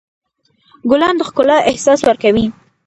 [0.89, 2.45] ګلان د ښکلا احساس ورکوي.